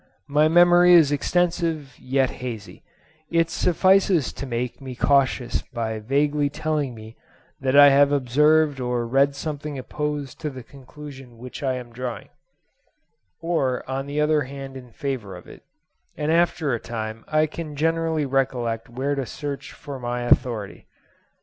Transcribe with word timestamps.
My 0.27 0.47
memory 0.47 0.95
is 0.95 1.11
extensive, 1.11 1.93
yet 1.99 2.31
hazy: 2.41 2.83
it 3.29 3.51
suffices 3.51 4.33
to 4.33 4.47
make 4.47 4.81
me 4.81 4.95
cautious 4.95 5.61
by 5.61 5.99
vaguely 5.99 6.49
telling 6.49 6.95
me 6.95 7.15
that 7.59 7.75
I 7.75 7.89
have 7.89 8.11
observed 8.11 8.79
or 8.79 9.05
read 9.05 9.35
something 9.35 9.77
opposed 9.77 10.39
to 10.39 10.49
the 10.49 10.63
conclusion 10.63 11.37
which 11.37 11.61
I 11.61 11.75
am 11.75 11.93
drawing, 11.93 12.29
or 13.41 13.87
on 13.87 14.07
the 14.07 14.19
other 14.19 14.41
hand 14.41 14.75
in 14.75 14.89
favour 14.91 15.35
of 15.35 15.45
it; 15.47 15.61
and 16.17 16.31
after 16.31 16.73
a 16.73 16.79
time 16.79 17.23
I 17.27 17.45
can 17.45 17.75
generally 17.75 18.25
recollect 18.25 18.89
where 18.89 19.13
to 19.13 19.27
search 19.27 19.71
for 19.71 19.99
my 19.99 20.21
authority. 20.23 20.87